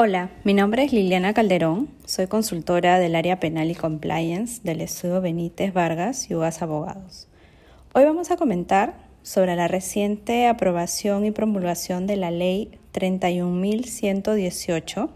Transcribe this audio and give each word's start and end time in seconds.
Hola, 0.00 0.30
mi 0.44 0.54
nombre 0.54 0.84
es 0.84 0.92
Liliana 0.92 1.34
Calderón, 1.34 1.88
soy 2.04 2.28
consultora 2.28 3.00
del 3.00 3.16
área 3.16 3.40
penal 3.40 3.68
y 3.68 3.74
compliance 3.74 4.60
del 4.62 4.80
estudio 4.80 5.20
Benítez 5.20 5.74
Vargas 5.74 6.30
y 6.30 6.36
UAS 6.36 6.62
Abogados. 6.62 7.26
Hoy 7.94 8.04
vamos 8.04 8.30
a 8.30 8.36
comentar 8.36 8.94
sobre 9.24 9.56
la 9.56 9.66
reciente 9.66 10.46
aprobación 10.46 11.24
y 11.24 11.32
promulgación 11.32 12.06
de 12.06 12.14
la 12.14 12.30
ley 12.30 12.78
31.118, 12.94 15.08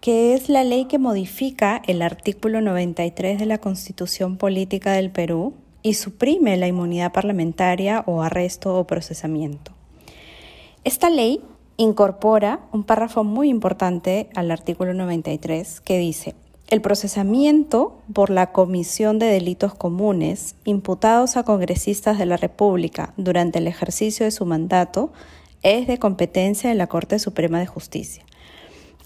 que 0.00 0.34
es 0.34 0.48
la 0.48 0.64
ley 0.64 0.86
que 0.86 0.98
modifica 0.98 1.82
el 1.86 2.02
artículo 2.02 2.62
93 2.62 3.38
de 3.38 3.46
la 3.46 3.58
Constitución 3.58 4.38
Política 4.38 4.94
del 4.94 5.12
Perú 5.12 5.54
y 5.82 5.94
suprime 5.94 6.56
la 6.56 6.66
inmunidad 6.66 7.12
parlamentaria 7.12 8.02
o 8.08 8.22
arresto 8.22 8.76
o 8.76 8.88
procesamiento. 8.88 9.70
Esta 10.82 11.10
ley 11.10 11.40
incorpora 11.76 12.60
un 12.72 12.84
párrafo 12.84 13.24
muy 13.24 13.48
importante 13.48 14.28
al 14.34 14.50
artículo 14.50 14.94
93 14.94 15.80
que 15.80 15.98
dice, 15.98 16.34
el 16.68 16.80
procesamiento 16.80 18.00
por 18.14 18.30
la 18.30 18.52
comisión 18.52 19.18
de 19.18 19.26
delitos 19.26 19.74
comunes 19.74 20.54
imputados 20.64 21.36
a 21.36 21.42
congresistas 21.42 22.18
de 22.18 22.24
la 22.26 22.38
República 22.38 23.12
durante 23.16 23.58
el 23.58 23.66
ejercicio 23.66 24.24
de 24.24 24.30
su 24.30 24.46
mandato 24.46 25.12
es 25.62 25.86
de 25.86 25.98
competencia 25.98 26.70
de 26.70 26.76
la 26.76 26.86
Corte 26.86 27.18
Suprema 27.18 27.58
de 27.60 27.66
Justicia. 27.66 28.24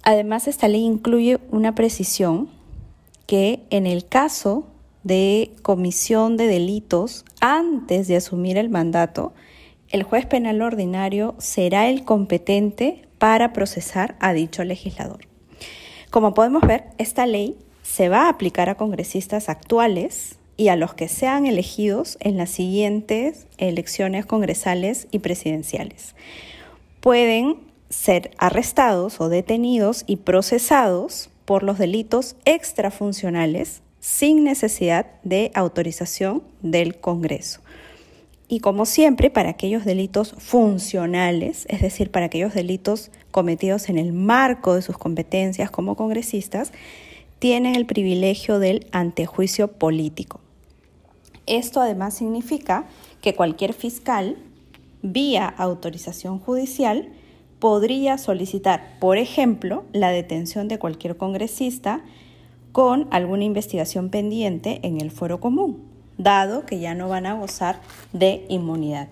Además, 0.04 0.46
esta 0.46 0.68
ley 0.68 0.84
incluye 0.84 1.40
una 1.50 1.74
precisión 1.74 2.48
que 3.26 3.64
en 3.70 3.86
el 3.86 4.06
caso 4.06 4.68
de 5.02 5.52
comisión 5.62 6.36
de 6.36 6.46
delitos 6.46 7.24
antes 7.40 8.06
de 8.06 8.16
asumir 8.16 8.58
el 8.58 8.70
mandato, 8.70 9.32
el 9.96 10.02
juez 10.02 10.26
penal 10.26 10.60
ordinario 10.60 11.34
será 11.38 11.88
el 11.88 12.04
competente 12.04 13.02
para 13.16 13.54
procesar 13.54 14.14
a 14.20 14.34
dicho 14.34 14.62
legislador. 14.62 15.20
Como 16.10 16.34
podemos 16.34 16.62
ver, 16.62 16.84
esta 16.98 17.26
ley 17.26 17.56
se 17.82 18.10
va 18.10 18.24
a 18.24 18.28
aplicar 18.28 18.68
a 18.68 18.74
congresistas 18.74 19.48
actuales 19.48 20.36
y 20.58 20.68
a 20.68 20.76
los 20.76 20.92
que 20.92 21.08
sean 21.08 21.46
elegidos 21.46 22.18
en 22.20 22.36
las 22.36 22.50
siguientes 22.50 23.46
elecciones 23.56 24.26
congresales 24.26 25.08
y 25.12 25.20
presidenciales. 25.20 26.14
Pueden 27.00 27.56
ser 27.88 28.32
arrestados 28.36 29.18
o 29.18 29.30
detenidos 29.30 30.04
y 30.06 30.16
procesados 30.16 31.30
por 31.46 31.62
los 31.62 31.78
delitos 31.78 32.36
extrafuncionales 32.44 33.80
sin 34.00 34.44
necesidad 34.44 35.06
de 35.24 35.52
autorización 35.54 36.42
del 36.60 36.98
Congreso. 37.00 37.60
Y 38.48 38.60
como 38.60 38.86
siempre, 38.86 39.28
para 39.28 39.50
aquellos 39.50 39.84
delitos 39.84 40.34
funcionales, 40.38 41.66
es 41.68 41.82
decir, 41.82 42.12
para 42.12 42.26
aquellos 42.26 42.54
delitos 42.54 43.10
cometidos 43.32 43.88
en 43.88 43.98
el 43.98 44.12
marco 44.12 44.74
de 44.74 44.82
sus 44.82 44.96
competencias 44.96 45.70
como 45.70 45.96
congresistas, 45.96 46.72
tienen 47.40 47.74
el 47.74 47.86
privilegio 47.86 48.60
del 48.60 48.86
antejuicio 48.92 49.72
político. 49.72 50.40
Esto 51.46 51.80
además 51.80 52.14
significa 52.14 52.86
que 53.20 53.34
cualquier 53.34 53.72
fiscal, 53.72 54.36
vía 55.02 55.46
autorización 55.48 56.38
judicial, 56.38 57.08
podría 57.58 58.16
solicitar, 58.16 58.98
por 59.00 59.18
ejemplo, 59.18 59.84
la 59.92 60.10
detención 60.10 60.68
de 60.68 60.78
cualquier 60.78 61.16
congresista 61.16 62.04
con 62.70 63.08
alguna 63.10 63.44
investigación 63.44 64.08
pendiente 64.08 64.80
en 64.82 65.00
el 65.00 65.10
foro 65.10 65.40
común 65.40 65.95
dado 66.18 66.66
que 66.66 66.78
ya 66.80 66.94
no 66.94 67.08
van 67.08 67.26
a 67.26 67.34
gozar 67.34 67.80
de 68.12 68.44
inmunidad. 68.48 69.08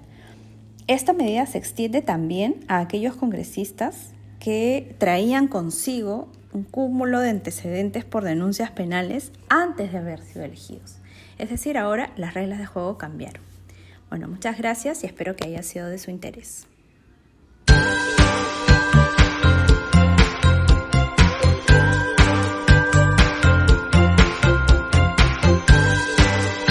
Esta 0.86 1.12
medida 1.12 1.46
se 1.46 1.58
extiende 1.58 2.02
también 2.02 2.64
a 2.68 2.80
aquellos 2.80 3.16
congresistas 3.16 4.10
que 4.38 4.94
traían 4.98 5.48
consigo 5.48 6.28
un 6.52 6.64
cúmulo 6.64 7.20
de 7.20 7.30
antecedentes 7.30 8.04
por 8.04 8.22
denuncias 8.24 8.70
penales 8.70 9.32
antes 9.48 9.92
de 9.92 9.98
haber 9.98 10.20
sido 10.20 10.44
elegidos. 10.44 10.98
Es 11.38 11.50
decir, 11.50 11.78
ahora 11.78 12.10
las 12.16 12.34
reglas 12.34 12.58
de 12.58 12.66
juego 12.66 12.98
cambiaron. 12.98 13.42
Bueno, 14.10 14.28
muchas 14.28 14.58
gracias 14.58 15.02
y 15.02 15.06
espero 15.06 15.34
que 15.34 15.48
haya 15.48 15.62
sido 15.62 15.88
de 15.88 15.98
su 15.98 16.10
interés. 16.10 16.66